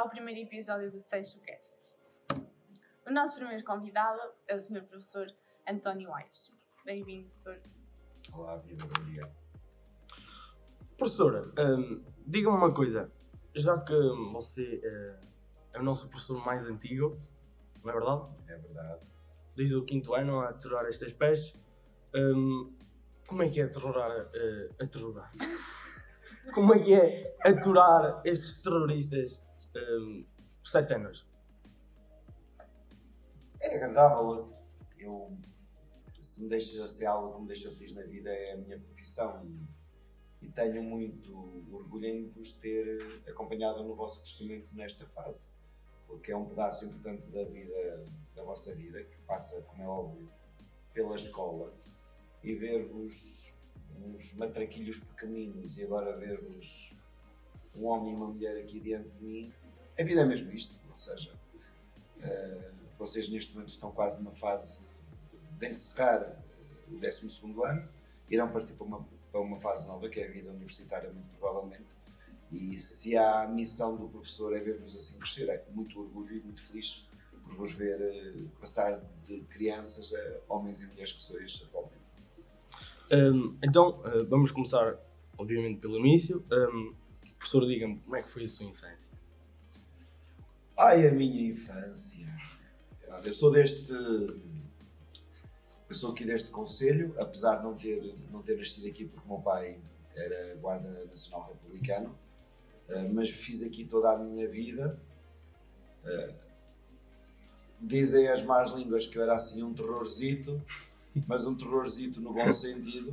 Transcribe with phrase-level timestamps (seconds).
[0.00, 1.76] ao primeiro episódio do Seixo Cast.
[3.06, 4.18] O nosso primeiro convidado
[4.48, 4.82] é o Sr.
[4.84, 5.26] Professor
[5.68, 6.50] António Aires.
[6.86, 7.60] Bem-vindo, doutor.
[8.32, 9.30] Olá, viva, bom dia.
[10.96, 13.12] Professora, hum, diga-me uma coisa.
[13.54, 13.92] Já que
[14.32, 15.20] você eh,
[15.74, 17.14] é o nosso professor mais antigo,
[17.84, 18.22] não é verdade?
[18.48, 19.06] É verdade.
[19.54, 21.60] Desde o quinto ano a aterrorar estas pestes,
[22.14, 22.74] hum,
[23.28, 25.30] como é que é aterrorar, eh, aterrorar?
[26.54, 29.49] como é que é aturar estes terroristas
[30.64, 31.26] sete anos?
[33.60, 34.52] É agradável.
[34.98, 35.36] Eu,
[36.20, 39.44] se me deixa ser algo que me deixa feliz na vida, é a minha profissão.
[39.44, 41.30] E, e tenho muito
[41.72, 45.48] orgulho em vos ter acompanhado no vosso crescimento nesta fase,
[46.06, 50.28] porque é um pedaço importante da vida, da vossa vida, que passa, como é óbvio,
[50.94, 51.72] pela escola.
[52.42, 53.54] E ver-vos
[53.98, 56.92] uns matraquilhos pequeninos e agora ver-vos
[57.76, 59.52] um homem e uma mulher aqui diante de mim,
[59.98, 60.78] a vida é mesmo isto.
[60.88, 61.32] Ou seja,
[62.18, 64.82] uh, vocês neste momento estão quase numa fase
[65.58, 66.36] de encerrar
[66.88, 67.26] o 12
[67.64, 67.88] ano,
[68.28, 71.96] irão partir para uma, para uma fase nova, que é a vida universitária, muito provavelmente.
[72.50, 76.36] E se há a missão do professor é ver-vos assim crescer, é com muito orgulho
[76.36, 77.06] e muito feliz
[77.44, 82.00] por vos ver uh, passar de crianças a homens e mulheres que sois atualmente.
[83.12, 84.96] Hum, então, uh, vamos começar,
[85.36, 86.44] obviamente, pelo início.
[86.50, 86.94] Um,
[87.40, 89.12] professor, diga-me, como é que foi a sua infância?
[90.78, 92.26] Ai, a minha infância.
[93.24, 93.92] Eu sou deste.
[93.92, 99.32] Eu sou aqui deste conselho, apesar de não ter, não ter nascido aqui porque o
[99.32, 99.80] meu pai
[100.14, 102.16] era guarda nacional republicano,
[102.88, 105.00] eh, mas fiz aqui toda a minha vida.
[106.04, 106.34] Eh,
[107.80, 110.62] dizem as más línguas que eu era assim um terrorzito,
[111.26, 113.12] mas um terrorzito no bom sentido.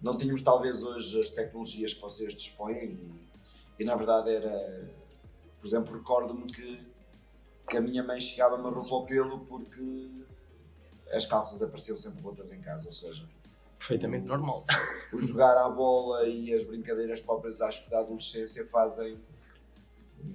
[0.00, 2.92] Não tínhamos talvez hoje as tecnologias que vocês dispõem
[3.78, 4.88] e, e na verdade era,
[5.60, 6.86] por exemplo, recordo-me que,
[7.68, 10.24] que a minha mãe chegava-me a pelo porque
[11.12, 13.28] as calças apareciam sempre rotas em casa, ou seja,
[13.80, 14.62] Perfeitamente normal.
[15.10, 19.18] o jogar à bola e as brincadeiras próprias, acho que da adolescência fazem.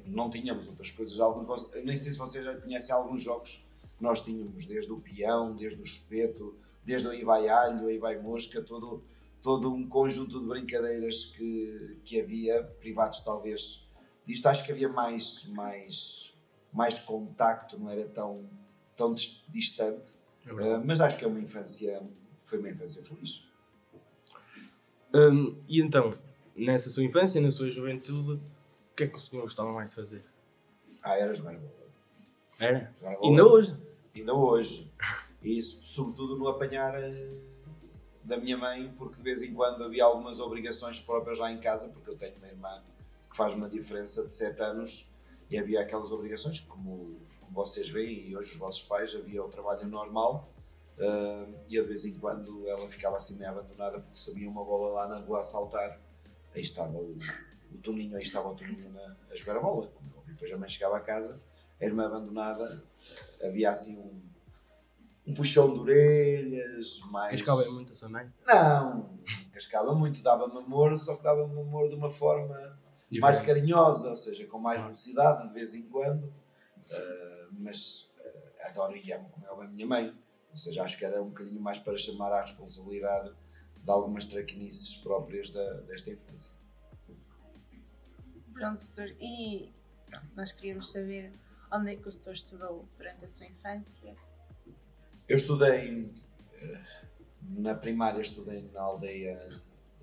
[0.07, 1.19] Não tínhamos outras coisas.
[1.19, 3.63] Alguns, nem sei se vocês já conhecem alguns jogos
[3.97, 7.99] que nós tínhamos, desde o peão, desde o espeto, desde o aí vai alho, aí
[7.99, 9.03] vai mosca, todo,
[9.45, 13.87] todo um conjunto de brincadeiras que, que havia, privados talvez
[14.25, 14.47] disto.
[14.47, 16.33] Acho que havia mais, mais,
[16.73, 18.49] mais contacto, não era tão,
[18.97, 20.13] tão dis- distante.
[20.47, 20.51] É.
[20.51, 22.01] Uh, mas acho que é uma infância,
[22.39, 23.47] foi uma infância feliz.
[25.13, 26.17] Hum, e então,
[26.55, 28.41] nessa sua infância, na sua juventude,
[28.91, 30.25] o que é que o senhor gostava mais de fazer?
[31.03, 31.85] Ah, era jogar bola.
[32.59, 32.91] Era?
[32.97, 33.29] Jogar bola.
[33.29, 33.77] Ainda hoje?
[34.15, 34.91] Ainda hoje.
[35.43, 37.54] Isso, sobretudo no apanhar eh,
[38.25, 41.89] da minha mãe, porque de vez em quando havia algumas obrigações próprias lá em casa,
[41.89, 42.83] porque eu tenho uma irmã
[43.29, 45.09] que faz uma diferença de 7 anos
[45.49, 47.17] e havia aquelas obrigações, como,
[47.51, 50.49] vocês veem, e hoje os vossos pais, havia o trabalho normal.
[50.97, 54.63] eh, e eu, de vez em quando ela ficava assim meio abandonada porque sabia uma
[54.63, 55.99] bola lá na rua a saltar.
[56.53, 57.17] Aí estava o,
[57.73, 59.91] o Toninho, aí estava o Toninho na, a jogar a bola.
[60.25, 61.39] Vi, depois a mãe chegava a casa,
[61.79, 62.83] a irmã abandonada,
[63.43, 64.21] havia assim um,
[65.27, 67.41] um puxão de orelhas, mais.
[67.41, 68.31] Cascava muito também?
[68.47, 69.17] Não,
[69.51, 72.77] cascava muito, dava-me amor, só que dava-me amor de uma forma
[73.19, 76.31] mais carinhosa, ou seja, com mais velocidade de vez em quando,
[76.91, 80.15] ah, mas ah, adoro e amo como é a minha mãe.
[80.51, 83.33] Ou seja, acho que era um bocadinho mais para chamar à responsabilidade
[83.83, 86.51] de algumas traquinices próprias da, desta infância.
[88.53, 89.13] Pronto, doutor.
[89.19, 89.69] E
[90.05, 91.33] pronto, nós queríamos saber
[91.71, 94.15] onde é que o doutor estudou durante a sua infância.
[95.27, 96.07] Eu estudei,
[96.61, 96.81] eh,
[97.41, 99.49] na primária estudei na aldeia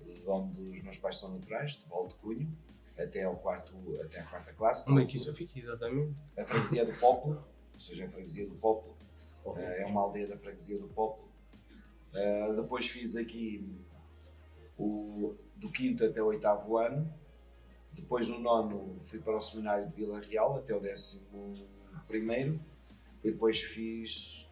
[0.05, 2.51] de onde os meus pais são naturais, de Valde Cunho,
[2.97, 3.73] até, ao quarto,
[4.03, 4.89] até à quarta classe.
[4.91, 6.13] Onde é que isso fica, exatamente?
[6.37, 7.41] a freguesia do Popolo,
[7.73, 8.95] ou seja, a freguesia do Popolo,
[9.55, 11.29] eh, é uma aldeia da freguesia do Popolo.
[12.13, 13.65] Eh, depois fiz aqui
[14.77, 17.11] o, do quinto até o oitavo ano.
[17.93, 21.53] Depois no nono fui para o seminário de Vila Real até o décimo
[22.07, 22.59] primeiro.
[23.23, 24.47] E depois fiz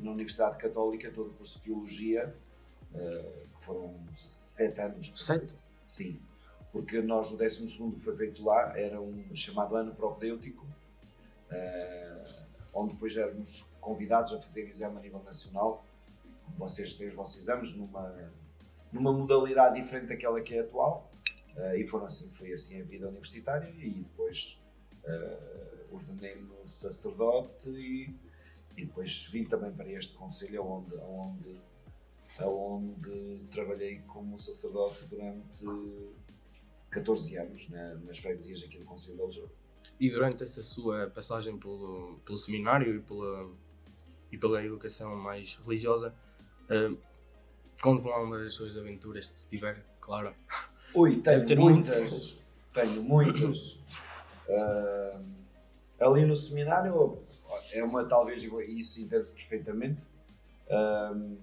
[0.00, 2.34] na Universidade Católica todo o curso de Biologia,
[2.94, 5.12] eh, que foram sete anos.
[5.14, 5.54] Sete?
[5.84, 6.20] Sim,
[6.72, 7.66] porque nós o 12
[7.96, 10.66] foi feito lá, era um chamado ano propedêutico,
[11.50, 12.24] eh,
[12.74, 15.84] onde depois éramos convidados a fazer exame a nível nacional,
[16.56, 18.14] vocês têm os vossos exames, numa,
[18.92, 21.10] numa modalidade diferente daquela que é atual,
[21.56, 24.58] eh, e foram assim, foi assim a vida universitária, e depois
[25.04, 25.38] eh,
[25.92, 28.14] ordenei-me sacerdote e,
[28.76, 31.60] e depois vim também para este conselho onde, onde
[32.44, 35.64] onde trabalhei como sacerdote durante
[36.90, 39.50] 14 anos na, nas freguesias aqui do Conselho de Aljou.
[39.98, 43.50] E durante essa sua passagem pelo, pelo seminário e pela,
[44.30, 46.14] e pela educação mais religiosa,
[46.64, 46.98] uh,
[47.80, 50.34] conte-me uma das suas aventuras, se tiver, claro.
[50.94, 52.38] Ui, tenho muitas,
[52.72, 53.80] tenho muitas.
[54.48, 55.24] Uh,
[55.98, 57.18] ali no seminário
[57.76, 60.06] é uma talvez isso entende-se perfeitamente.
[60.66, 61.36] Uh,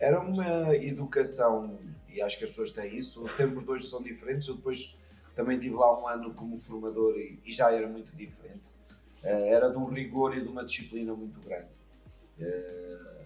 [0.00, 1.78] era uma educação,
[2.08, 4.48] e acho que as pessoas têm isso, os tempos hoje são diferentes.
[4.48, 4.96] Eu depois
[5.34, 8.70] também tive lá um ano como formador e, e já era muito diferente.
[9.22, 11.68] Uh, era de um rigor e de uma disciplina muito grande.
[12.38, 13.24] Uh,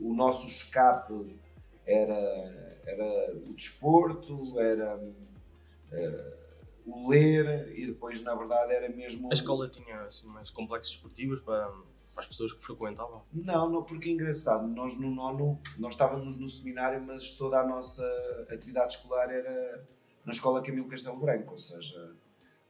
[0.00, 1.38] o nosso escape
[1.86, 6.45] era, era o desporto, era uh,
[6.86, 9.28] o ler e depois, na verdade, era mesmo.
[9.30, 11.68] A escola tinha assim, mais complexos esportivos para,
[12.14, 13.22] para as pessoas que frequentavam?
[13.32, 14.66] Não, não, porque é engraçado.
[14.68, 18.04] Nós no nono, nós estávamos no seminário, mas toda a nossa
[18.48, 19.84] atividade escolar era
[20.24, 22.14] na escola Camilo Castelo Branco, ou seja,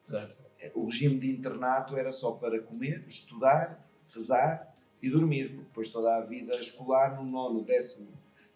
[0.04, 0.50] certo.
[0.74, 6.16] o regime de internato era só para comer, estudar, rezar e dormir, porque depois toda
[6.16, 8.08] a vida escolar no nono, décimo,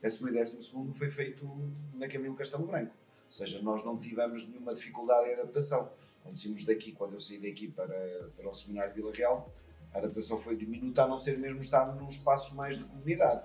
[0.03, 1.47] décimo e décimo segundo foi feito
[1.95, 2.95] na Camilo Castelo Branco.
[3.31, 5.89] Ou seja, nós não tivemos nenhuma dificuldade em adaptação.
[6.21, 9.49] Quando saímos daqui, quando eu saí daqui para, para o seminário de Vila Real,
[9.95, 13.45] a adaptação foi diminuta, a não ser mesmo estar num espaço mais de comunidade,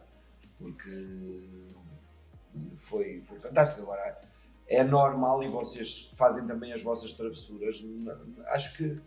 [0.58, 1.44] porque
[2.72, 3.84] foi, foi fantástico.
[3.84, 4.20] Agora,
[4.68, 7.84] é normal e vocês fazem também as vossas travessuras.
[8.48, 9.00] Acho que,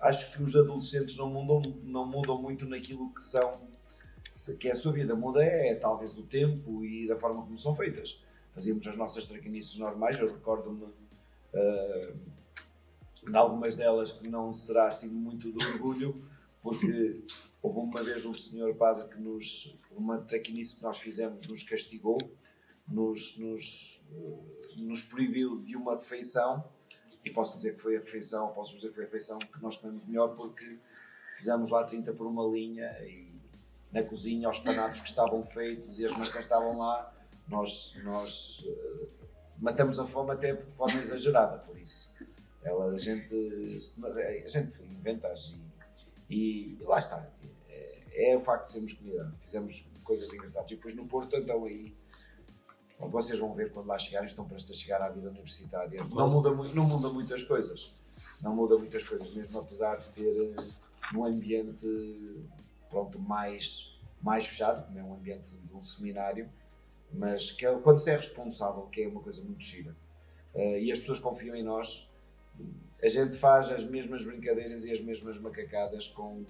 [0.00, 3.60] acho que os adolescentes não mudam, não mudam muito naquilo que são,
[4.58, 5.14] que é a sua vida.
[5.14, 8.18] Muda é, talvez o tempo e da forma como são feitas.
[8.54, 15.08] Fazíamos as nossas traquinices normais, eu recordo-me uh, de algumas delas que não será assim
[15.08, 16.22] muito de orgulho,
[16.62, 17.22] porque
[17.62, 22.18] houve uma vez um senhor padre que nos, uma traquinice que nós fizemos, nos castigou
[22.88, 24.00] nos, nos,
[24.76, 26.64] nos proibiu de uma refeição,
[27.24, 29.76] e posso dizer que foi a refeição, posso dizer que foi a refeição que nós
[29.76, 30.78] comemos melhor porque
[31.36, 33.32] fizemos lá 30 por uma linha e
[33.92, 37.14] na cozinha os panados que estavam feitos e as maçãs estavam lá,
[37.48, 39.08] nós, nós uh,
[39.58, 42.12] matamos a fome até de forma exagerada, por isso.
[42.62, 43.34] Ela, a, gente,
[44.44, 45.32] a gente inventa
[46.30, 47.28] e, e, lá está.
[47.68, 49.38] É, é, o facto de sermos comunidade.
[49.40, 50.70] Fizemos coisas engraçadas.
[50.70, 51.92] E depois no Porto, então aí
[52.98, 56.04] vocês vão ver quando lá chegarem, estão prestes a chegar à vida universitária.
[56.04, 57.92] Não muda, não muda muitas coisas.
[58.42, 60.54] Não muda muitas coisas, mesmo apesar de ser
[61.12, 61.86] num ambiente
[62.88, 66.48] pronto, mais, mais fechado, como é um ambiente de um seminário,
[67.12, 69.94] mas que é, quando se é responsável, que é uma coisa muito gira,
[70.54, 72.10] uh, e as pessoas confiam em nós,
[73.02, 76.44] a gente faz as mesmas brincadeiras e as mesmas macacadas com,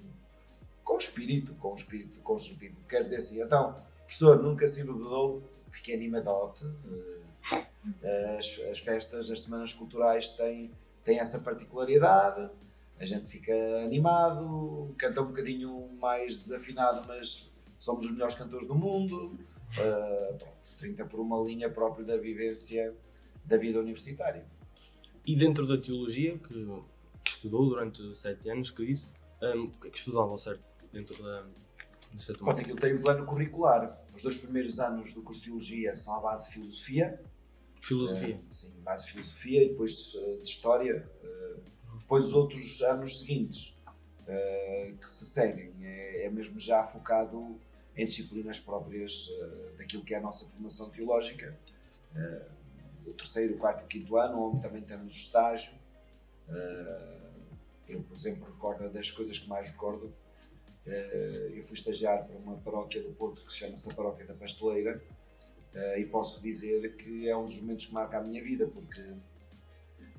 [0.84, 2.76] com espírito, com espírito construtivo.
[2.88, 3.76] Quer dizer assim, então,
[4.06, 5.42] professor, nunca se bebedou
[5.72, 6.64] fiquei animadote.
[8.02, 10.70] Eh, as, as festas, as semanas culturais têm,
[11.02, 12.50] têm essa particularidade.
[13.00, 18.74] A gente fica animado, canta um bocadinho mais desafinado, mas somos os melhores cantores do
[18.74, 19.36] mundo.
[19.72, 22.94] Uh, pronto, 30 por uma linha própria da vivência
[23.44, 24.44] da vida universitária.
[25.26, 26.82] E dentro da teologia, que,
[27.24, 29.08] que estudou durante sete anos, que disse,
[29.40, 31.44] um, o que é estudava certo dentro da,
[32.38, 33.98] Pronto, aquilo tem um plano curricular.
[34.14, 37.20] Os dois primeiros anos do curso de Teologia são a base de Filosofia.
[37.80, 38.36] Filosofia?
[38.36, 41.08] Uh, sim, base de Filosofia e depois de, de História.
[41.24, 43.78] Uh, depois os outros anos seguintes
[44.20, 47.58] uh, que se seguem é, é, mesmo já focado
[47.96, 49.30] em disciplinas próprias
[49.78, 51.56] daquilo que é a nossa formação teológica.
[53.06, 55.72] o terceiro, o quarto e o quinto ano, onde também temos estágio.
[57.88, 60.12] eu, por exemplo, recordo das coisas que mais recordo
[60.84, 65.02] eu fui estagiar para uma paróquia do Porto que se chama-se a Paróquia da Pasteleira
[65.96, 69.00] e posso dizer que é um dos momentos que marca a minha vida porque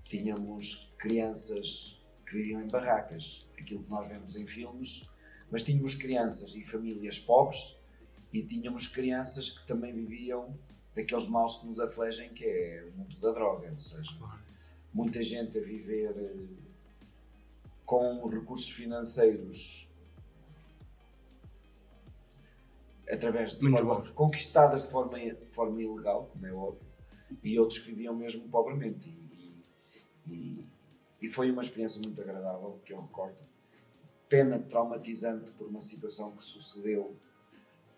[0.06, 5.04] tínhamos crianças que viviam em barracas, aquilo que nós vemos em filmes,
[5.54, 7.78] mas tínhamos crianças e famílias pobres
[8.34, 10.58] e tínhamos crianças que também viviam
[10.96, 14.18] daqueles maus que nos afligem, que é o mundo da droga, ou seja,
[14.92, 17.04] muita gente a viver eh,
[17.86, 19.88] com recursos financeiros
[23.08, 26.82] através de forma, conquistadas de forma, de forma ilegal, como é óbvio,
[27.44, 29.08] e outros que viviam mesmo pobremente.
[29.08, 29.64] E,
[30.26, 30.68] e,
[31.22, 33.53] e foi uma experiência muito agradável, que eu recordo.
[34.34, 37.16] Pena traumatizante por uma situação que sucedeu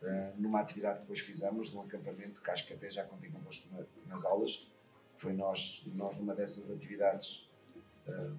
[0.02, 3.70] uh, numa atividade que depois fizemos, num acampamento, que acho que até já contei convosco
[4.06, 4.70] nas aulas.
[5.16, 7.50] Foi nós, nós numa dessas atividades,
[8.10, 8.36] uh,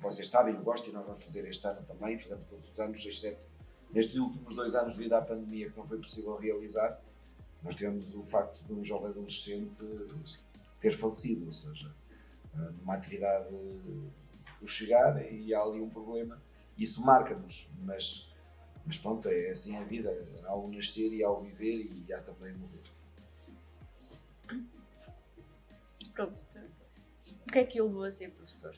[0.00, 3.04] vocês sabem, eu gosto e nós vamos fazer este ano também, fizemos todos os anos,
[3.04, 3.38] exceto
[3.92, 6.98] Nestes últimos dois anos, devido à pandemia, que não foi possível realizar,
[7.62, 9.76] nós tivemos o facto de um jovem adolescente
[10.80, 11.94] ter falecido, ou seja,
[12.54, 16.42] uh, numa atividade o chegar e há ali um problema.
[16.76, 18.32] Isso marca-nos, mas,
[18.84, 20.10] mas pronto, é assim a vida.
[20.44, 22.82] Há o nascer e há o viver e há também o morrer.
[26.14, 26.40] Pronto,
[27.46, 28.74] o que é que o levou a ser professor?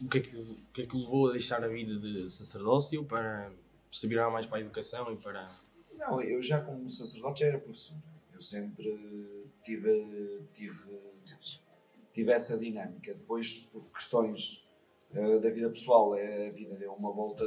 [0.00, 3.04] O que, é que, o que é que levou a deixar a vida de sacerdócio
[3.04, 3.50] para
[3.90, 5.46] se virar mais para a educação e para.
[5.94, 7.96] Não, eu já como sacerdote já era professor.
[8.32, 10.90] Eu sempre tive, tive,
[12.12, 13.14] tive essa dinâmica.
[13.14, 14.65] Depois, por questões
[15.12, 17.44] uh, da vida pessoal, a vida deu uma volta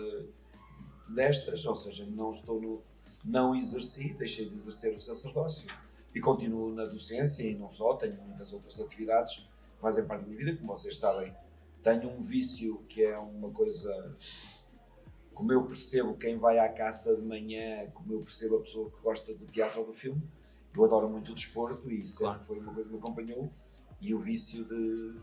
[1.10, 2.82] destas, ou seja, não estou no.
[3.24, 5.68] Não exerci, deixei de exercer o sacerdócio
[6.14, 9.48] e continuo na docência e não só, tenho muitas outras atividades que
[9.82, 11.34] fazem parte da minha vida, como vocês sabem.
[11.84, 14.18] Tenho um vício que é uma coisa.
[15.34, 19.02] Como eu percebo quem vai à caça de manhã, como eu percebo a pessoa que
[19.02, 20.22] gosta do teatro ou do filme,
[20.76, 22.44] eu adoro muito o desporto e sempre claro.
[22.44, 23.50] foi uma coisa que me acompanhou.
[24.02, 25.16] E o vício de.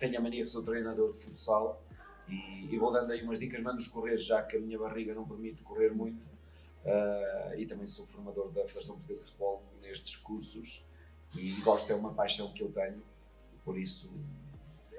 [0.00, 1.80] Tenho a mania que sou treinador de futsal
[2.28, 5.28] e, e vou dando aí umas dicas, mando-os correr já que a minha barriga não
[5.28, 6.28] permite correr muito
[6.84, 10.88] Uh, e também sou formador da Federação Portuguesa de Futebol nestes cursos
[11.36, 13.02] e gosto, é uma paixão que eu tenho,
[13.62, 14.10] por isso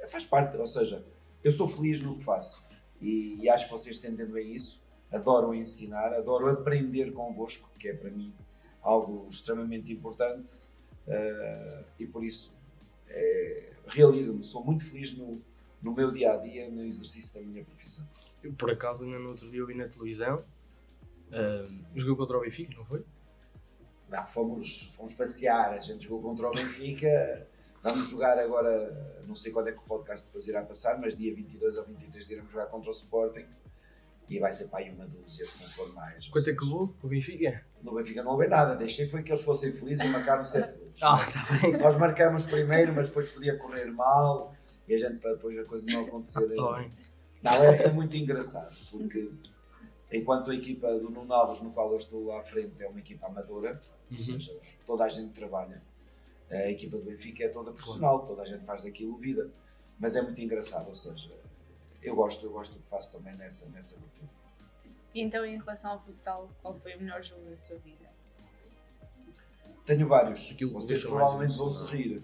[0.08, 1.04] faz parte, ou seja,
[1.44, 2.64] eu sou feliz no que faço
[3.02, 4.80] e, e acho que vocês entendem bem isso.
[5.12, 8.32] Adoro ensinar, adoro aprender convosco, que é para mim
[8.84, 10.56] algo extremamente importante
[11.08, 12.54] uh, e por isso
[13.14, 15.42] é, realizo-me, sou muito feliz no,
[15.82, 18.08] no meu dia a dia, no exercício da minha profissão.
[18.44, 20.44] Eu, por acaso, ainda no outro dia eu vi na televisão
[21.32, 23.06] Uh, jogou contra o Benfica, não foi?
[24.10, 27.48] Não, fomos, fomos passear, a gente jogou contra o Benfica.
[27.82, 31.34] Vamos jogar agora, não sei quando é que o podcast depois irá passar, mas dia
[31.34, 33.46] 22 ou 23 iremos jogar contra o Sporting.
[34.30, 36.28] E vai ser para aí uma dúzia, se não for mais.
[36.30, 37.66] Quanto é que levou o Benfica?
[37.84, 41.02] No Benfica não levei nada, deixei foi que eles fossem felizes e marcaram 7 gols.
[41.02, 41.78] Ah, tá bem.
[41.78, 44.56] Nós marcamos primeiro, mas depois podia correr mal
[44.88, 46.48] e a gente para depois a coisa não acontecer.
[46.60, 46.86] Ah.
[47.44, 49.32] Não, é, é muito engraçado, porque
[50.12, 53.28] enquanto a equipa do Nuno Alves, no qual eu estou à frente, é uma equipa
[53.28, 54.18] amadora, uhum.
[54.18, 54.52] ou seja,
[54.86, 55.82] toda a gente trabalha.
[56.52, 59.50] A equipa do Benfica é toda profissional, toda a gente faz daquilo vida,
[59.98, 61.32] mas é muito engraçado, ou seja,
[62.02, 64.34] eu gosto, eu gosto do que faço também nessa, nessa vertente.
[65.14, 68.10] E então, em relação ao futsal, qual foi o melhor jogo da sua vida?
[69.86, 70.52] Tenho vários.
[70.52, 72.24] Aquilo Vocês provavelmente vão se rir.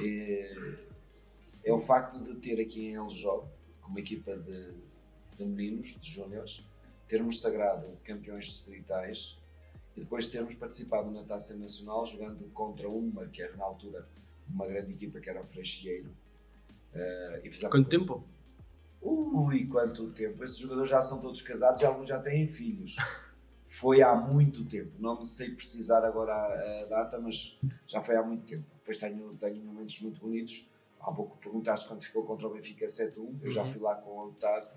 [0.00, 0.76] É,
[1.64, 3.46] é, o facto de ter aqui em Eljó,
[3.80, 4.74] como equipa de,
[5.36, 6.66] de meninos, de júniores,
[7.06, 9.38] termos sagrado campeões distritais
[9.96, 14.08] e depois termos participado na Taça Nacional jogando contra uma que era na altura
[14.48, 16.10] uma grande equipa que era o Freixeiro.
[16.92, 18.24] Uh, e Quanto tempo?
[19.04, 20.42] Ui, quanto tempo!
[20.42, 22.96] Esses jogadores já são todos casados e alguns já têm filhos.
[23.66, 28.22] Foi há muito tempo, não sei precisar agora a, a, data, mas já foi há
[28.22, 28.62] muito tempo.
[28.76, 30.70] Depois tenho, tenho momentos muito bonitos.
[31.00, 33.16] Há pouco perguntaste quando ficou contra o Benfica 7-1.
[33.16, 33.50] Eu uhum.
[33.50, 34.68] já fui lá com o Otado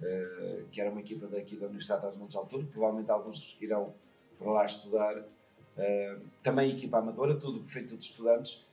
[0.00, 3.94] uh, que era uma equipa daqui da Universidade das Montes Altura, provavelmente alguns irão
[4.38, 5.18] para lá estudar.
[5.18, 8.66] Uh, também equipa amadora, tudo feito de estudantes.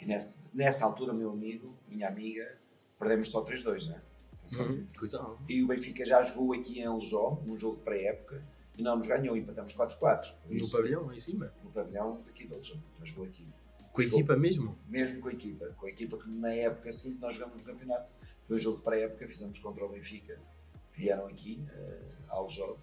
[0.00, 2.58] E nessa, nessa altura, meu amigo, minha amiga,
[2.98, 4.02] perdemos só 3-2, né?
[4.58, 4.86] Uhum,
[5.48, 8.42] e o Benfica já jogou aqui em Eljó, num jogo de pré-época,
[8.76, 10.32] e não nos ganhou, empatamos 4-4.
[10.48, 11.52] No pavilhão, em cima?
[11.64, 13.46] No pavilhão daqui de Eljó, mas jogou aqui.
[13.92, 14.78] Com a equipa mesmo?
[14.88, 15.66] Mesmo com a equipa.
[15.78, 18.12] Com a equipa que na época seguinte nós jogamos no campeonato.
[18.44, 20.38] Foi o jogo de pré-época, fizemos contra o Benfica
[20.96, 22.78] vieram aqui uh, ao jogo.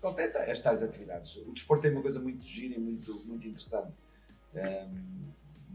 [0.00, 1.36] Pronto, é estas atividades.
[1.36, 3.92] O desporto tem uma coisa muito gira e muito, muito interessante.
[4.54, 5.16] Um, ehm,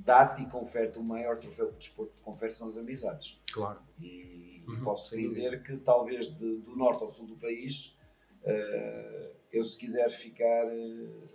[0.03, 3.39] Dá-te e confere-te o maior troféu que o desporto confere são as amizades.
[3.51, 3.79] Claro.
[3.99, 7.97] E, uhum, posso dizer que talvez de, do norte ao sul do país,
[8.43, 11.27] uh, eu se quiser ficar, uh,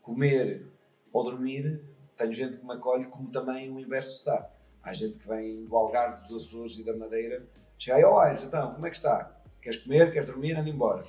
[0.00, 0.66] comer
[1.12, 1.82] ou dormir,
[2.16, 4.50] tenho gente que me acolhe, como também o inverso dá.
[4.82, 7.46] Há gente que vem do Algarve, dos Açores e da Madeira,
[7.78, 9.42] chega aí, ó oh, Aires, então, como é que está?
[9.62, 11.04] queres comer, queres dormir, anda embora.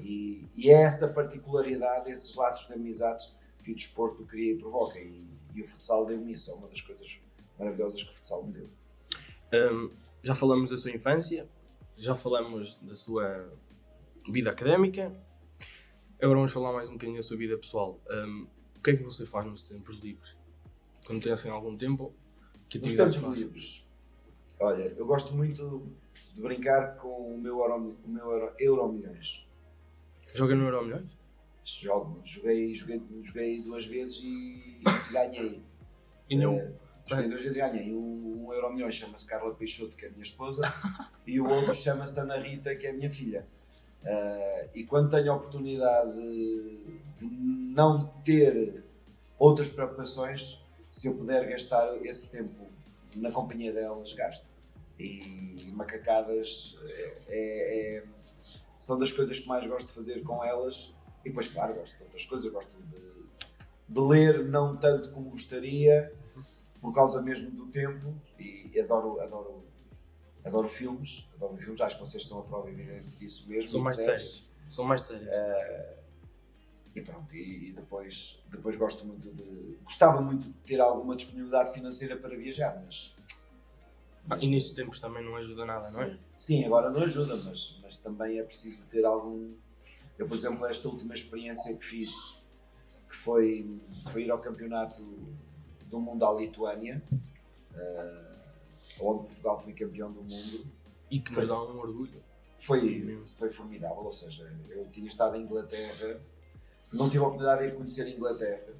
[0.00, 3.32] E, e, é essa particularidade, esses laços de amizades
[3.62, 4.98] que o desporto cria e provoca.
[4.98, 7.20] E, e o futsal deu-me isso, é uma das coisas
[7.58, 8.70] maravilhosas que o futsal me deu.
[9.52, 9.90] Um,
[10.22, 11.48] já falamos da sua infância,
[11.96, 13.52] já falamos da sua
[14.30, 15.12] vida académica,
[16.20, 18.00] agora vamos falar mais um bocadinho da sua vida pessoal.
[18.10, 18.46] Um,
[18.76, 20.36] o que é que você faz nos tempos livres?
[21.06, 22.12] Quando tem assim algum tempo?
[22.68, 23.88] Que nos tempos livres?
[24.60, 25.86] Olha, eu gosto muito
[26.34, 29.48] de brincar com o meu Euro, o meu Euro, Euro Milhões.
[30.34, 31.18] Joga no Euro Milhões?
[31.64, 34.82] Jogo, joguei, joguei, joguei duas vezes e
[35.12, 35.62] ganhei.
[36.28, 36.56] E não?
[36.56, 36.74] Uh,
[37.08, 37.92] joguei duas vezes ganhei.
[37.92, 40.62] Um, Euro Milhões chama-se Carla Peixoto, que é a minha esposa,
[41.26, 43.46] e o outro chama-se Ana Rita, que é a minha filha.
[44.02, 46.14] Uh, e quando tenho a oportunidade
[47.16, 48.84] de, não ter
[49.38, 52.68] outras preocupações, se eu puder gastar esse tempo
[53.16, 54.46] na companhia delas, gasto.
[54.98, 58.04] E macacadas é, é- é-
[58.76, 60.92] são das coisas que mais gosto de fazer com elas.
[61.24, 66.12] E depois, claro, gosto de outras coisas, gosto de, de ler, não tanto como gostaria,
[66.80, 68.14] por causa mesmo do tempo.
[68.38, 69.64] E adoro, adoro,
[70.44, 71.80] adoro filmes, adoro filmes.
[71.80, 73.70] Acho que vocês são a prova evidente disso mesmo.
[73.70, 74.48] São mais sérios.
[74.68, 75.28] São mais sérios.
[76.94, 79.78] e pronto, e, e depois, depois gosto muito de.
[79.84, 83.14] Gostava muito de ter alguma disponibilidade financeira para viajar, mas.
[84.30, 86.18] Ah, e nestes tempos também não ajuda nada, não é?
[86.36, 89.54] Sim, agora não ajuda, mas, mas também é preciso ter algum.
[90.18, 92.36] Eu, por exemplo, esta última experiência que fiz,
[93.08, 93.80] que foi,
[94.12, 95.02] foi ir ao campeonato
[95.90, 97.02] do mundo à Lituânia,
[97.74, 98.24] eh,
[99.00, 100.66] onde Portugal foi campeão do mundo,
[101.10, 102.22] E que nos dá um orgulho.
[102.56, 104.04] foi, foi formidável.
[104.04, 106.20] Ou seja, eu tinha estado em Inglaterra,
[106.92, 108.72] não tive a oportunidade de ir conhecer a Inglaterra.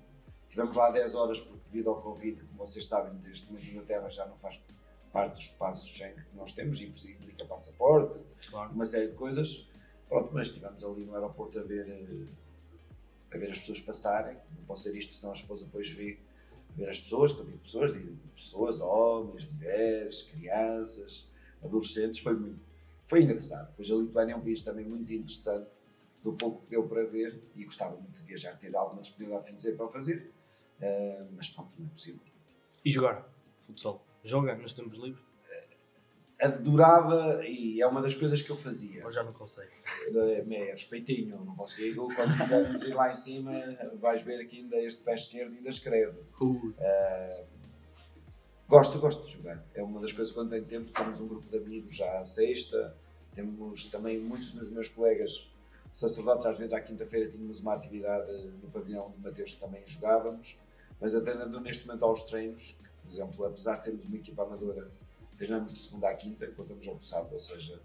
[0.49, 4.09] Tivemos lá 10 horas, porque devido ao Covid, como vocês sabem, neste momento a Inglaterra
[4.11, 4.61] já não faz
[5.12, 8.19] parte do espaço Schengen que nós temos, e implica passaporte,
[8.50, 8.73] Claro.
[8.73, 9.67] uma série de coisas.
[10.09, 12.27] Pronto, mas estivemos ali no aeroporto a ver, eh,
[13.35, 14.37] a ver as pessoas passarem.
[14.57, 16.19] Não pode ser isto, senão a esposa depois vê
[16.77, 21.31] ver as pessoas, eu digo pessoas, digo pessoas, homens, mulheres, crianças,
[21.63, 22.61] adolescentes, foi muito,
[23.07, 23.73] foi engraçado.
[23.77, 25.71] Pois a Lituânia é um país também muito interessante,
[26.23, 29.77] do pouco que deu para ver, e gostava muito de viajar, ter alguma disponibilidade financeira
[29.77, 30.31] para fazer,
[30.81, 32.21] eh, mas pronto, não é possível.
[32.85, 33.29] E jogar
[33.61, 34.05] futsal.
[34.25, 35.28] Joga nos tempos livres?
[36.40, 39.04] Adorava, e é uma das coisas que eu fazia.
[39.04, 39.73] Ou já não consegue?
[40.14, 42.14] É, é respeitinho, não consigo.
[42.14, 43.52] Quando quisermos ir lá em cima,
[44.00, 46.16] vais ver aqui ainda este pé esquerdo ainda escreve.
[46.40, 46.75] Ui.
[48.68, 49.64] Gosto, gosto de jogar.
[49.75, 50.92] É uma das coisas quando tenho tempo.
[50.92, 52.95] Temos um grupo de amigos já à sexta.
[53.35, 55.50] Temos também muitos dos meus colegas
[55.90, 56.47] sacerdotes.
[56.47, 58.30] Às vezes à quinta-feira tínhamos uma atividade
[58.62, 60.59] no pavilhão de Mateus que também jogávamos.
[61.00, 64.90] Mas atendendo neste momento aos treinos, que, por exemplo, apesar de sermos uma equipa amadora,
[65.38, 67.81] treinamos de segunda à quinta, contamos ao sábado, ou seja,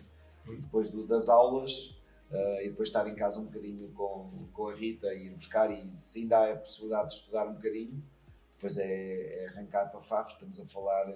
[0.48, 1.96] e depois do- das aulas
[2.32, 5.72] eh, e depois estar em casa um bocadinho com, com a Rita e ir buscar
[5.72, 8.04] e se ainda há a possibilidade de estudar um bocadinho,
[8.56, 11.16] depois é, é arrancar para Faf, estamos a falar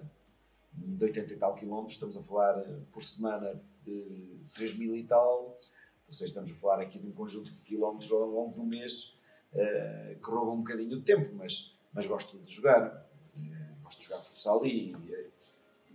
[0.73, 5.03] de 80 e tal quilómetros, estamos a falar eh, por semana de 3 mil e
[5.03, 5.57] tal,
[6.05, 9.17] ou seja, estamos a falar aqui de um conjunto de quilómetros ao longo do mês
[9.53, 14.05] eh, que rouba um bocadinho de tempo, mas, mas gosto de jogar, eh, gosto de
[14.05, 14.95] jogar futsal e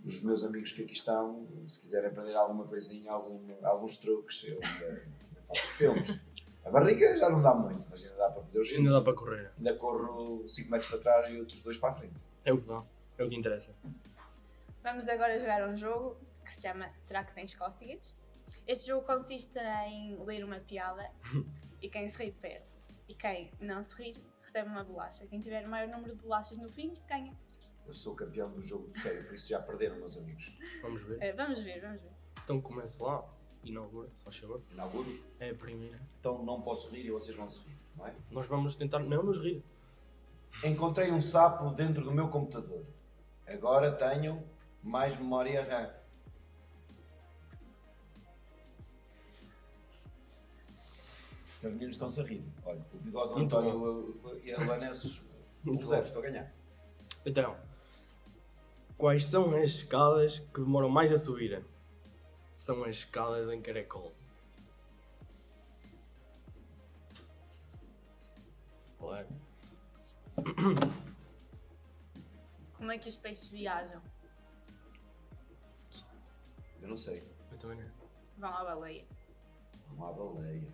[0.05, 4.59] os meus amigos que aqui estão, se quiserem aprender alguma coisinha, algum, alguns truques, eu
[4.61, 6.19] ainda, ainda faço os filmes.
[6.65, 8.91] A barriga já não dá muito, mas ainda dá para fazer os filmes.
[8.91, 9.51] Ainda dá para correr.
[9.57, 12.15] Ainda corro 5 metros para trás e outros dois para a frente.
[12.45, 12.83] É o que dá.
[13.17, 13.71] É o que interessa.
[14.81, 18.13] Vamos agora jogar um jogo que se chama Será que tens cócegas?
[18.67, 21.09] Este jogo consiste em ler uma piada
[21.81, 22.65] e quem se rir perde.
[23.07, 25.25] E quem não se rir recebe uma bolacha.
[25.27, 27.33] Quem tiver o maior número de bolachas no fim ganha.
[27.85, 30.53] Eu sou campeão do jogo de série, por isso já perderam, meus amigos.
[30.81, 31.21] Vamos ver.
[31.21, 32.11] Eh, vamos ver, vamos ver.
[32.43, 33.27] Então começa lá.
[33.63, 34.61] Inaugura, se faz favor.
[34.71, 35.19] Inauguro.
[35.39, 35.99] É a primeira.
[36.19, 38.13] Então não posso rir e vocês vão se rir, não é?
[38.31, 39.63] Nós vamos tentar não nos rir.
[40.63, 42.85] Encontrei um sapo dentro do meu computador.
[43.47, 44.43] Agora tenho
[44.81, 45.93] mais memória RAM.
[51.57, 52.43] Os meninos estão-se a rir.
[52.65, 55.21] Olha, o bigode do António e a Luanessos,
[55.63, 56.53] Muito um zero, estou a ganhar.
[57.25, 57.55] Então,
[58.97, 61.65] quais são as escadas que demoram mais a subir?
[62.55, 64.13] São as escadas em caracol.
[68.97, 69.27] Claro.
[72.77, 74.01] Como é que os peixes viajam?
[76.81, 77.23] Eu não sei.
[77.51, 77.89] Eu também não.
[78.37, 79.05] Vão à baleia.
[79.87, 80.67] Vamos à baleia.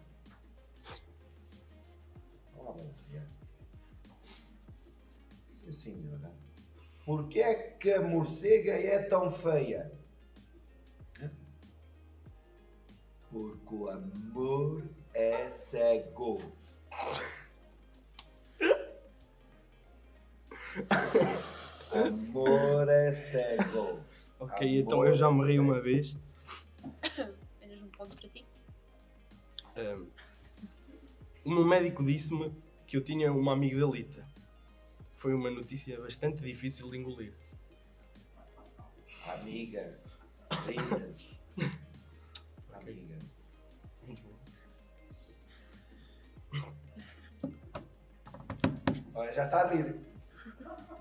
[2.56, 3.30] Vamos à baleia.
[5.54, 6.49] Sim, senhora.
[7.10, 9.92] Porquê é que a morcega é tão feia?
[13.32, 16.40] Porque o amor é cego.
[21.92, 24.06] amor é cego.
[24.40, 26.16] Ok, então eu já me ri uma vez.
[27.60, 28.46] Menos um ponto para ti.
[29.76, 30.06] Ahm,
[31.44, 34.29] o meu médico disse-me que eu tinha uma amigdalita.
[35.20, 37.34] Foi uma notícia bastante difícil de engolir.
[39.28, 40.00] Amiga.
[40.66, 41.14] Rita.
[42.72, 43.20] Amiga.
[44.08, 44.40] Muito bom.
[49.14, 50.00] Olha, já está a rir.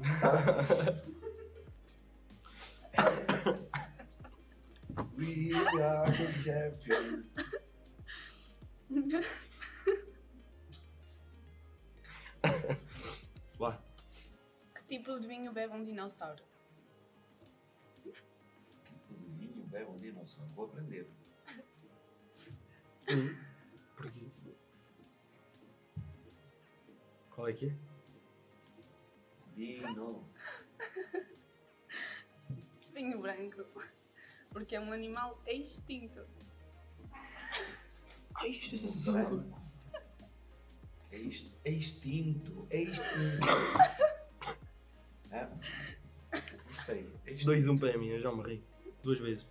[5.17, 7.25] We are the champions.
[14.89, 14.95] Vá.
[14.95, 16.43] Que tipo de vinho bebe um dinossauro?
[18.03, 18.19] Tipo
[19.11, 20.51] de vinho bebe um dinossauro.
[20.55, 21.07] Vou aprender.
[23.11, 23.37] Hum.
[23.97, 24.31] Porquê?
[27.31, 27.77] Qual é que é?
[29.55, 30.25] Dino.
[32.95, 33.65] Vinho branco.
[34.51, 36.27] Porque é um animal extinto.
[38.35, 39.07] Ai, Jesus!
[39.07, 39.59] Branco.
[41.11, 42.67] É, ex- é extinto.
[45.31, 45.49] É
[46.67, 47.09] Gostei.
[47.27, 47.53] É extinto.
[47.53, 48.65] 2-1 para mim, eu já me ri.
[49.03, 49.47] Duas vezes.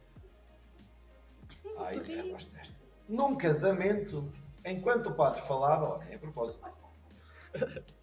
[1.77, 2.29] Ai, eu rico.
[2.29, 2.75] gosto desta.
[3.07, 4.31] Num casamento,
[4.65, 6.67] enquanto o padre falava, olha, a propósito,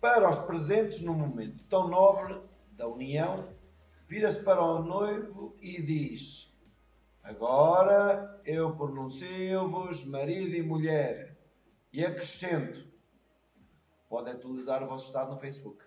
[0.01, 2.41] para os presentes num momento tão nobre
[2.73, 3.49] da união,
[4.09, 6.53] vira-se para o noivo e diz:
[7.23, 11.37] Agora eu pronuncio-vos marido e mulher.
[11.93, 12.87] E acrescento:
[14.09, 15.85] podem atualizar o vosso estado no Facebook.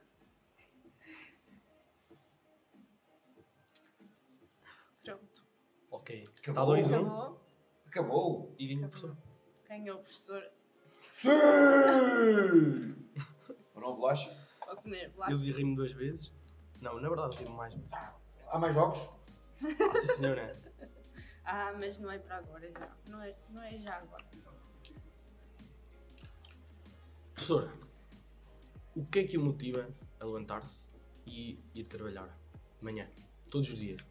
[6.08, 6.24] Ok.
[6.24, 6.76] Está Acabou?
[6.78, 7.42] 2-1 Acabou.
[7.86, 8.56] Acabou.
[8.58, 9.18] e ganho o professor.
[9.68, 10.42] Ganhou o professor
[11.12, 11.30] Sim!
[13.76, 14.48] Ou não bolacha?
[14.82, 16.32] comer Eu ri-me duas vezes.
[16.80, 17.76] Não, na verdade ri-me mais.
[18.50, 19.10] Há mais jogos?
[19.62, 20.58] Ah, sim senhora.
[21.50, 22.94] Ah, mas não é para agora já.
[23.08, 24.26] Não é, não é já agora.
[27.34, 27.74] Professora,
[28.94, 29.88] o que é que o motiva
[30.20, 30.90] a levantar-se
[31.26, 32.28] e ir trabalhar?
[32.80, 33.10] De manhã,
[33.50, 34.02] todos os dias.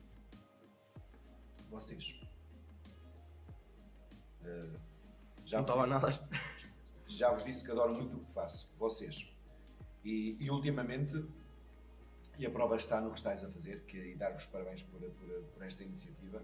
[1.71, 2.21] Vocês.
[4.45, 4.71] Eh,
[5.45, 6.41] já Não vos estava disse- nada.
[7.09, 8.69] Já vos disse que adoro muito o que faço.
[8.79, 9.33] Vocês.
[10.05, 11.25] E, e ultimamente,
[12.39, 15.29] e a prova está no que estáis a fazer, que, e dar-vos parabéns por, por,
[15.55, 16.43] por esta iniciativa.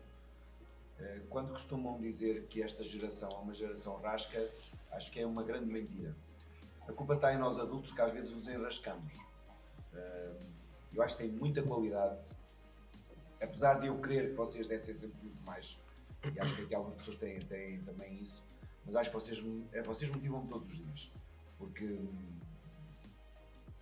[0.98, 4.38] Eh, Quando costumam dizer que esta geração é uma geração rasca,
[4.92, 6.14] acho que é uma grande mentira.
[6.88, 9.18] A culpa está em nós adultos que às vezes nos enrascamos.
[9.94, 10.40] Eh,
[10.94, 12.18] Eu acho que tem muita qualidade,
[13.42, 15.76] apesar de eu querer que vocês dessem sempre muito mais,
[16.34, 18.44] e acho que aqui algumas pessoas têm, têm também isso,
[18.84, 19.42] mas acho que vocês,
[19.84, 21.10] vocês motivam-me todos os dias,
[21.58, 21.98] porque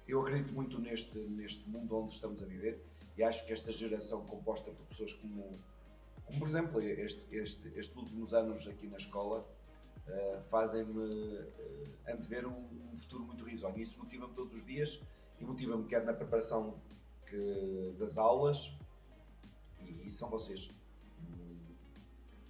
[0.09, 2.83] eu acredito muito neste, neste mundo onde estamos a viver
[3.16, 5.59] e acho que esta geração composta por pessoas como,
[6.27, 9.46] como por exemplo, este, este, estes últimos anos aqui na escola
[10.09, 11.09] eh, fazem-me
[12.07, 15.01] eh, antever um, um futuro muito risonho isso motiva-me todos os dias
[15.40, 16.75] e motiva-me quer na preparação
[17.27, 18.73] que- das aulas
[19.83, 20.71] e, são vocês.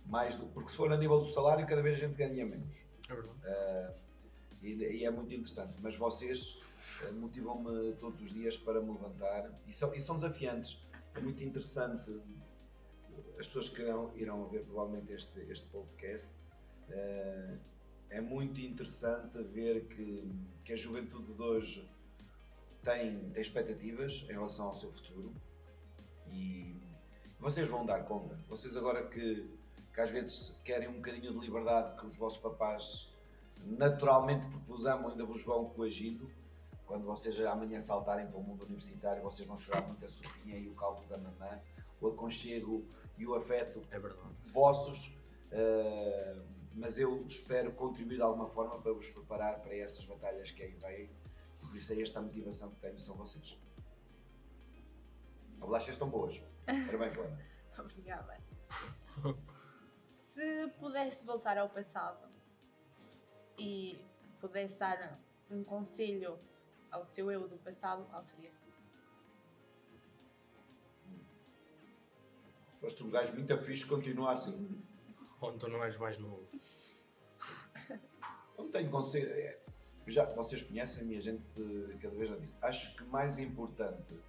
[0.07, 2.85] Mais do, porque se for a nível do salário, cada vez a gente ganha menos.
[3.09, 3.39] É verdade.
[3.45, 3.95] Ah,
[4.63, 5.75] e, e é muito interessante.
[5.81, 6.61] Mas vocês
[7.03, 10.85] ah, motivam-me todos os dias para me levantar e são, e são desafiantes.
[11.15, 12.21] É muito interessante.
[13.39, 16.31] As pessoas que irão, irão ver provavelmente este, este podcast.
[16.91, 17.57] ah,
[18.11, 20.29] é muito interessante ver que,
[20.65, 21.89] que a juventude de hoje
[22.83, 25.33] tem, tem expectativas em relação ao seu futuro
[26.27, 26.75] e
[27.41, 28.39] vocês vão dar conta.
[28.49, 29.51] Vocês agora que,
[29.93, 33.09] que às vezes querem um bocadinho de liberdade que os vossos papás
[33.65, 36.31] naturalmente porque vos amam ainda vos vão coagindo.
[36.87, 40.69] Quando vocês amanhã saltarem para o mundo universitário vocês vão chorar muito a sopinha e
[40.69, 41.61] o caldo da mamã
[42.01, 42.85] o aconchego
[43.19, 43.99] e o afeto É
[44.53, 45.13] vossos.
[45.53, 46.37] Eh,
[46.75, 50.77] mas eu espero contribuir de alguma forma para vos preparar para essas batalhas que aí
[50.81, 51.11] vêm.
[51.61, 53.59] Por isso é esta a motivação que tenho são vocês.
[55.53, 56.41] As bolachas estão boas
[56.87, 57.39] parabéns Luana
[57.79, 58.41] Obrigada.
[60.05, 62.29] Se pudesse voltar ao passado
[63.59, 64.05] e
[64.41, 65.19] pudesse dar
[65.51, 66.39] um conselho
[66.91, 68.51] ao seu eu do passado, qual seria?
[72.81, 74.83] foste um gajo muito fixe continua assim
[75.41, 76.47] Ou então não és mais novo.
[78.59, 79.31] Não tenho conselho.
[79.33, 79.59] é,
[80.07, 82.57] já, vocês conhecem-me e a gente eh, cada vez já disse.
[82.61, 84.21] Acho que mais importante,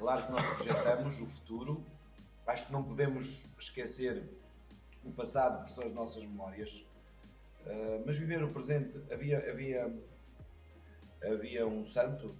[0.00, 1.84] claro que nós projetamos o futuro,
[2.46, 4.24] acho que não podemos esquecer
[5.04, 6.84] o passado, que são as nossas memórias,
[7.66, 8.98] eh, mas viver o presente.
[9.12, 9.94] Havia, havia,
[11.22, 12.34] havia um santo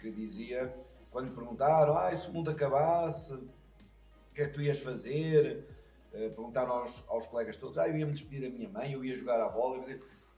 [0.00, 0.72] que dizia,
[1.10, 3.48] quando lhe perguntaram, ah, se o mundo acabasse, o
[4.32, 5.66] que é que tu ias fazer?
[6.12, 9.04] Uh, perguntaram aos, aos colegas todos, ah, eu ia me despedir da minha mãe, eu
[9.04, 9.84] ia jogar à bola,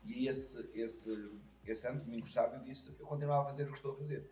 [0.05, 1.31] e esse, esse,
[1.65, 4.29] esse ano, Domingos Sábio, disse, eu continuava a fazer o que estou a fazer.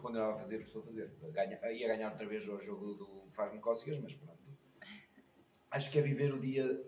[0.00, 1.10] Continuava a fazer o que estou a fazer.
[1.32, 4.56] Ganha, ia ganhar outra vez o jogo do Faz-me Cócegas, mas pronto.
[5.70, 6.82] Acho que é viver o dia,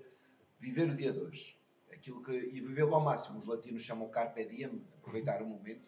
[0.58, 1.56] viver o dia de hoje.
[1.92, 3.38] Aquilo que, e vivê-lo ao máximo.
[3.38, 5.86] Os latinos chamam carpe diem, aproveitar o momento.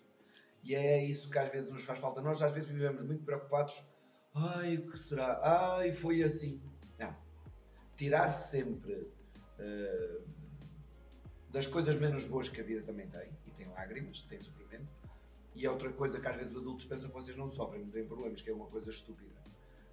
[0.63, 2.23] E é isso que às vezes nos faz falta.
[2.23, 3.83] Nós às vezes vivemos muito preocupados.
[4.35, 5.41] Ai, o que será?
[5.77, 6.63] Ai, foi assim.
[6.99, 7.15] Não.
[7.97, 9.13] Tirar sempre
[9.59, 10.21] eh,
[11.55, 14.89] das coisas menos boas que a vida também tem, e tem lágrimas, tem sofrimento,
[15.55, 17.91] E é outra coisa que às vezes os adultos pensam que vocês não sofrem, não
[17.91, 19.31] têm problemas, que é uma coisa estúpida.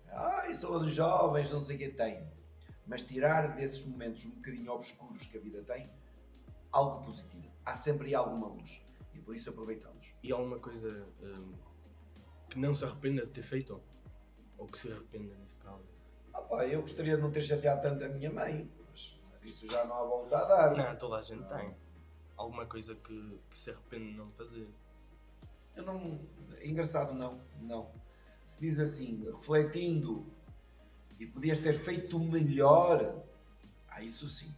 [0.10, 2.28] Ah, são os jovens, não sei o que têm.
[2.88, 5.90] Mas tirar desses momentos um bocadinho obscuros que a vida tem,
[6.72, 7.50] algo positivo.
[7.66, 8.82] Há sempre alguma luz.
[9.14, 10.14] E por isso aproveitá-los.
[10.24, 11.54] E alguma coisa hum,
[12.50, 13.82] que não se arrependa de ter feito?
[14.58, 15.86] Ou que se arrependa neste caso?
[16.34, 19.68] Ah pá, eu gostaria de não ter chateado tanto a minha mãe, mas, mas isso
[19.68, 20.76] já não há volta a dar.
[20.76, 21.76] Não, toda a gente tem.
[22.36, 24.68] Alguma coisa que, que se arrepende de não fazer.
[25.76, 26.20] Eu não.
[26.64, 27.42] Engraçado, não.
[27.64, 27.90] Não.
[28.46, 30.26] Se diz assim, refletindo,
[31.20, 33.24] e podias ter feito melhor,
[33.90, 34.52] ah, isso sim.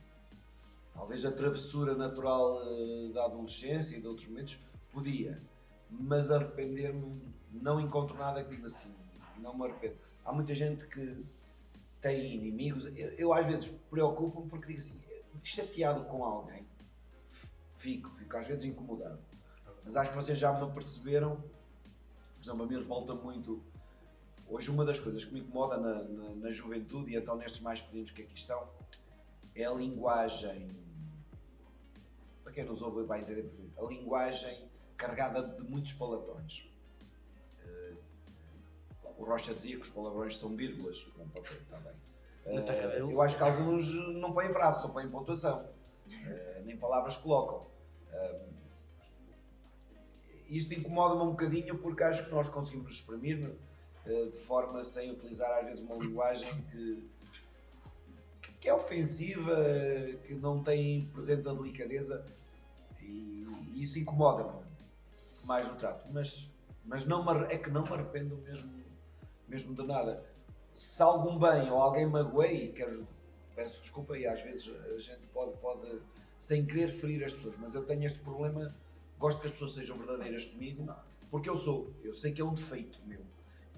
[0.93, 4.60] Talvez a travessura natural eh, da adolescência e de outros momentos,
[4.91, 5.41] podia.
[5.89, 7.21] Mas arrepender-me,
[7.52, 8.93] não encontro nada que diga assim.
[9.39, 9.97] Não me arrependo.
[10.23, 11.26] Há muita gente que
[11.99, 12.86] tem inimigos.
[12.97, 15.02] Eu, eu às vezes preocupo-me porque digo assim,
[15.41, 16.65] chateado com alguém,
[17.73, 19.19] fico, fico às vezes incomodado.
[19.84, 23.62] Mas acho que vocês já me perceberam, por exemplo, a mim revolta muito.
[24.48, 27.82] Hoje, uma das coisas que me incomoda na, na, na juventude e então nestes mais
[27.82, 28.67] pequenos que aqui estão
[29.56, 30.76] é a linguagem.
[32.43, 33.50] Para quem nos ouve vai entender.
[33.78, 36.65] A linguagem carregada de muitos palavrões.
[37.65, 37.93] Eh,
[39.17, 41.04] o Rocha dizia que os palavrões são vírgulas.
[41.04, 41.93] Pronto, ok, está bem.
[42.46, 43.15] Deles.
[43.15, 45.65] eu acho que alguns não põem frase, só põem pontuação.
[46.10, 47.65] Eh, nem palavras colocam.
[48.12, 48.41] Eh,
[50.58, 53.52] isto incomoda-me um bocadinho porque acho que nós conseguimos exprimir
[54.06, 57.10] eh, de forma sem utilizar às vezes uma linguagem que,
[58.60, 59.56] que é ofensiva,
[60.26, 62.26] que não tem presente a delicadeza
[63.02, 64.63] e, e isso incomoda-me
[65.46, 66.08] mais no trato.
[66.12, 66.52] Mas,
[66.86, 68.72] mas não me é que não me arrependo mesmo,
[69.48, 70.24] mesmo de nada.
[70.74, 73.08] Se algum bem ou alguém magoei, quero,
[73.56, 76.02] peço desculpa e às vezes a gente pode, pode
[76.38, 78.76] sem querer ferir as pessoas, mas eu tenho este problema,
[79.23, 80.86] gosto que as pessoas sejam verdadeiras comigo,
[81.31, 83.21] porque eu sou, eu sei que é um defeito meu,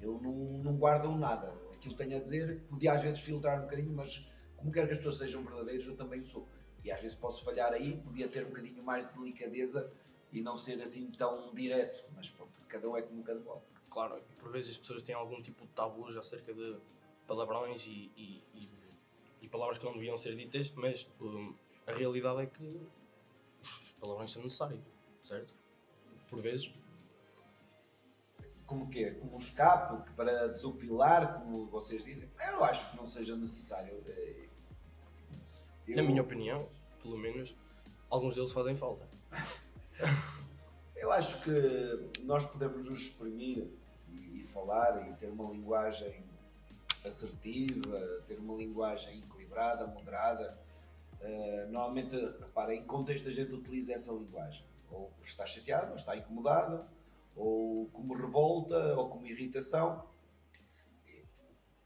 [0.02, 3.66] eu não, não guardo nada, aquilo que tenho a dizer, podia às vezes filtrar um
[3.66, 4.26] bocadinho, mas
[4.58, 6.48] como quero que as pessoas sejam verdadeiras, eu também sou,
[6.84, 9.92] e às vezes posso falhar aí, podia ter um bocadinho mais de delicadeza
[10.34, 13.64] e não ser assim tão direto, mas pronto, cada um é como cada qual.
[13.92, 16.76] Claro, por vezes as pessoas têm algum tipo de tabus acerca de
[17.28, 18.96] palavrões e, e, e-
[19.42, 21.54] e palavras que não deviam ser ditas, mas hum,
[21.86, 22.88] a realidade é que
[23.62, 24.82] os palavrões são necessários,
[25.28, 25.54] certo?
[26.30, 26.72] Por vezes,
[28.66, 29.12] como que é?
[29.12, 34.02] Como um escape para desopilar, como vocês dizem, eu acho que não seja necessário.
[34.08, 34.48] Eh,
[35.88, 36.68] eu- na minha opinião,
[37.02, 37.56] pelo menos,
[38.10, 39.08] alguns deles fazem falta.
[40.96, 43.68] Eu acho que nós podemos nos exprimir
[44.10, 46.24] e, e falar e ter uma linguagem
[47.06, 50.58] assertiva, ter uma linguagem equilibrada, moderada.
[51.22, 54.66] Eh, normalmente, reparem, em contexto a gente utiliza essa linguagem.
[54.96, 56.88] Ou está chateado, ou está incomodado,
[57.36, 60.08] ou como revolta, ou como irritação.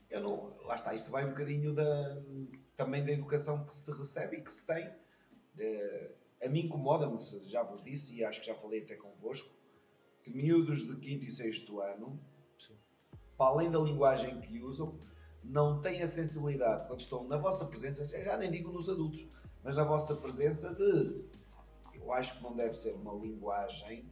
[0.10, 2.22] Eu não, lá está, isto vai um bocadinho da,
[2.76, 4.94] também da educação que se recebe e que se tem.
[5.58, 6.12] Eh,
[6.44, 9.50] a mim incomoda-me, já vos disse, e acho que já falei até convosco,
[10.24, 12.20] que miúdos de 5 e 6 ano,
[12.58, 12.78] Sim.
[13.38, 15.00] para além da linguagem que usam,
[15.44, 19.28] não têm a sensibilidade quando estão na vossa presença, já nem digo nos adultos,
[19.64, 21.39] mas na vossa presença de.
[22.10, 24.04] Eu acho que não deve ser uma linguagem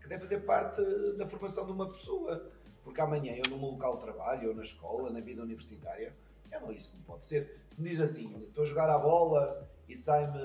[0.00, 0.80] que deve fazer parte
[1.18, 2.48] da formação de uma pessoa.
[2.84, 6.14] Porque amanhã eu, no meu local de trabalho, ou na escola, na vida universitária,
[6.52, 7.60] eu não, isso não pode ser.
[7.68, 10.38] Se me diz assim, estou a jogar à bola e sai-me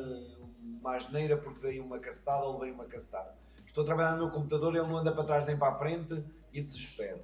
[0.80, 3.36] uma asneira porque dei uma castada ou levei uma castada.
[3.66, 6.24] Estou a trabalhar no meu computador, ele não anda para trás nem para a frente
[6.52, 7.22] e desespero.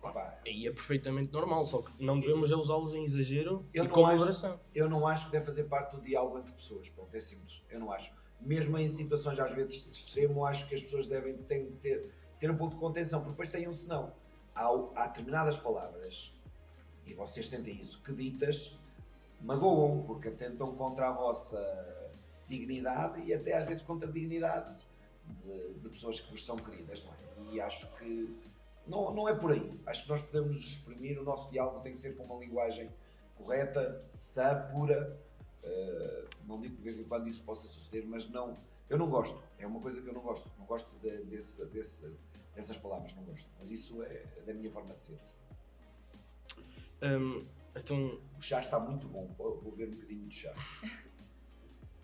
[0.00, 3.88] Pá, Aí é perfeitamente normal, só que não devemos é usá-los em exagero Eu e
[3.88, 4.60] com moderação.
[4.74, 6.88] eu não acho que deve fazer parte do diálogo entre pessoas.
[6.90, 7.64] Pronto, é simples.
[7.68, 8.12] Eu não acho.
[8.40, 12.50] Mesmo em situações às vezes de extremo, acho que as pessoas devem de ter, ter
[12.50, 14.12] um ponto de contenção, porque depois têm um senão.
[14.54, 16.32] Há, há determinadas palavras,
[17.06, 18.78] e vocês sentem isso, que ditas
[19.40, 21.58] magoam, porque atentam contra a vossa
[22.48, 24.82] dignidade e até às vezes contra a dignidade
[25.44, 27.54] de, de pessoas que vos são queridas, é?
[27.54, 28.36] E acho que
[28.86, 29.80] não, não é por aí.
[29.86, 32.90] Acho que nós podemos exprimir, o nosso diálogo tem que ser com uma linguagem
[33.36, 35.16] correta, sã, pura.
[35.64, 38.56] Uh, não digo que de vez em quando isso possa suceder, mas não,
[38.88, 39.42] eu não gosto.
[39.58, 40.50] É uma coisa que eu não gosto.
[40.58, 42.16] Não gosto de- desse, desse-
[42.54, 43.48] dessas palavras, não gosto.
[43.58, 45.18] Mas isso é da minha forma de ser.
[47.02, 49.26] Hum, então, O chá está muito bom.
[49.36, 50.54] Vou, beber um bocadinho de chá.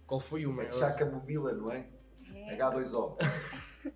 [0.07, 1.88] qual foi o É maior, de chá camomila, não é?
[2.35, 2.57] É.
[2.57, 3.17] H2O.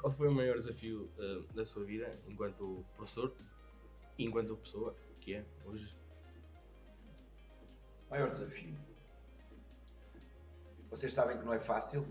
[0.00, 3.34] qual foi o maior desafio uh, da sua vida enquanto professor
[4.18, 5.94] e enquanto pessoa que é hoje?
[8.14, 8.78] Maior desafio.
[10.88, 12.02] Vocês sabem que não é fácil.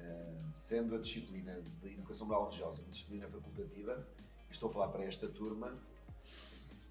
[0.00, 4.08] Uh, sendo a disciplina de Educação Moral Religiosa uma disciplina facultativa,
[4.48, 5.74] estou a falar para esta turma,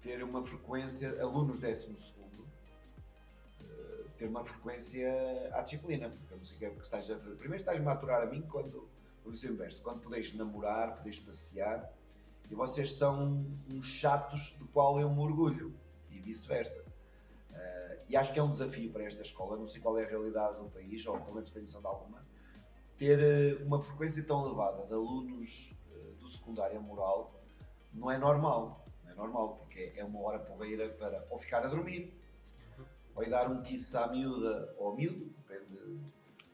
[0.00, 2.46] ter uma frequência, alunos 12 segundo,
[3.60, 5.10] eh, ter uma frequência
[5.52, 7.34] à disciplina, porque a música que estás a fazer.
[7.34, 8.88] Primeiro estás a maturar a mim quando,
[9.24, 11.92] quando isso é o inverso, quando podeis namorar, podeis passear,
[12.48, 15.74] e vocês são uns chatos do qual eu me orgulho,
[16.12, 16.93] e vice-versa.
[18.04, 20.08] Uh, e acho que é um desafio para esta escola, não sei qual é a
[20.08, 22.22] realidade do país, ou pelo menos tenho noção de alguma,
[22.96, 23.18] ter
[23.60, 27.42] uh, uma frequência tão elevada de alunos uh, do secundário moral
[27.92, 28.84] não é normal.
[29.04, 32.12] Não é normal, porque é uma hora porreira para ou ficar a dormir,
[33.14, 36.00] ou ir dar um kiss à miúda ou ao miúdo, depende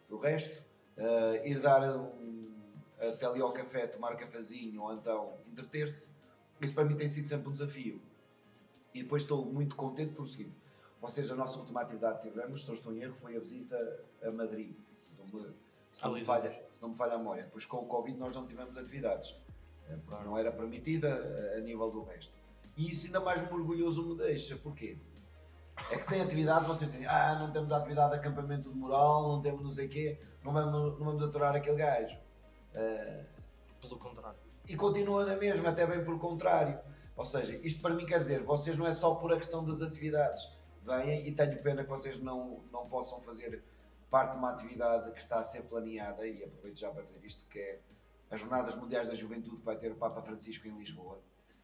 [0.09, 0.63] do resto,
[1.45, 2.53] ir dar um,
[2.99, 6.11] até ali ao café, tomar cafezinho ou então entreter-se.
[6.61, 8.01] Isso para mim tem sido sempre um desafio.
[8.93, 10.55] E depois estou muito contente por o seguinte:
[11.01, 14.05] vocês, a nossa última atividade que tivemos, se não estou em erro, foi a visita
[14.23, 14.77] a Madrid.
[14.95, 15.55] Se não me,
[15.91, 17.45] se não me, falha, se não me falha a memória.
[17.45, 19.35] Depois com o Covid nós não tivemos atividades,
[19.89, 22.37] eh, porque não era permitida eh, a nível do resto.
[22.77, 24.57] E isso ainda mais orgulhoso me deixa.
[24.57, 24.99] Porquê?
[25.91, 29.41] É que sem atividade vocês dizem, ah, não temos atividade de acampamento de moral, não
[29.41, 32.19] temos não sei o quê, não vamos, não vamos aturar aquele gajo.
[32.75, 33.25] Uh,
[33.81, 34.39] Pelo contrário.
[34.69, 36.79] E continua na mesma, até bem pelo contrário.
[37.17, 39.81] Ou seja, isto para mim quer dizer, vocês não é só por a questão das
[39.83, 40.60] atividades.
[40.83, 43.63] Vêm e tenho pena que vocês não, não possam fazer
[44.09, 47.47] parte de uma atividade que está a ser planeada, e aproveito já para dizer isto,
[47.47, 47.81] que é
[48.31, 51.21] as Jornadas Mundiais da Juventude que vai ter o Papa Francisco em Lisboa.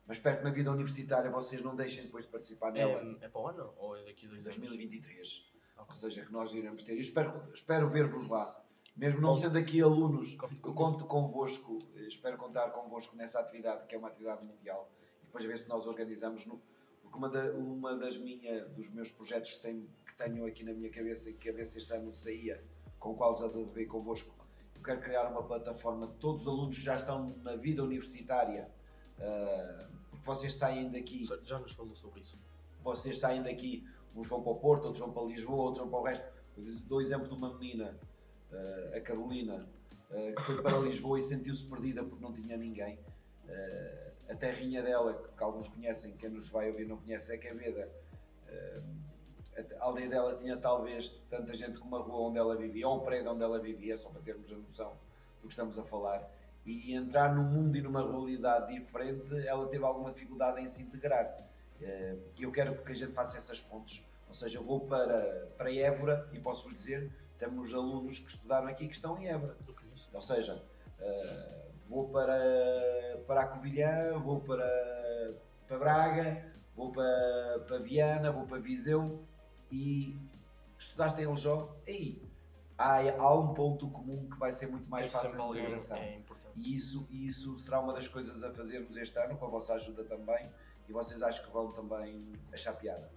[0.07, 3.03] Mas espero que na vida universitária vocês não deixem depois de participar nela.
[3.21, 5.29] É, é para o ano ou é daqui a 2023.
[5.29, 5.85] Okay.
[5.89, 6.95] Ou seja, que nós iremos ter.
[6.95, 8.63] Espero, espero ver-vos lá.
[8.97, 13.99] Mesmo não sendo aqui alunos, eu conto convosco, espero contar convosco nessa atividade, que é
[13.99, 14.91] uma atividade mundial.
[15.23, 16.63] E depois a ver se nós organizamos, no,
[17.07, 20.73] porque uma, da, uma das minha, dos meus projetos que tenho, que tenho aqui na
[20.73, 22.63] minha cabeça e que a ver se este ano saía,
[22.99, 24.35] com o qual já debatei convosco,
[24.75, 28.69] eu quero criar uma plataforma de todos os alunos que já estão na vida universitária,
[29.19, 31.27] uh, porque vocês saem daqui.
[31.45, 32.39] Já nos falou sobre isso.
[32.83, 35.99] Vocês saem daqui, uns vão para o Porto, outros vão para Lisboa, outros vão para
[35.99, 36.27] o resto.
[36.87, 37.97] dou o exemplo de uma menina
[38.53, 39.69] uh, a Carolina,
[40.11, 42.99] uh, que foi para Lisboa e sentiu-se perdida porque não tinha ninguém.
[43.45, 47.89] Uh, a terrinha dela, que alguns conhecem, quem nos vai ouvir não conhece, é Queveda.
[49.79, 53.01] a aldeia dela tinha talvez tanta gente como a rua onde ela vivia, ou o
[53.01, 54.97] prédio onde ela vivia, só para termos a noção
[55.41, 56.29] do que estamos a falar.
[56.65, 61.47] E entrar num mundo e numa realidade diferente, ela teve alguma dificuldade em se integrar.
[61.81, 64.05] E eu quero que a gente faça essas pontes.
[64.27, 68.87] Ou seja, eu vou para, para Évora e posso-vos dizer temos alunos que estudaram aqui
[68.87, 69.57] que estão em Évora.
[70.13, 75.35] Ou seja, uh, vou para, para a Covilhã, vou para,
[75.67, 79.25] para Braga, vou para, para Viana, vou para Viseu
[79.71, 80.17] e
[80.79, 82.23] estudaste em Aljó, aí
[82.77, 85.97] há, há um ponto comum que vai ser muito mais fácil de integração.
[85.97, 86.23] É, é
[86.57, 90.05] e isso, isso será uma das coisas a fazermos este ano, com a vossa ajuda
[90.05, 90.51] também,
[90.89, 93.11] e vocês acho que vão também achar piada.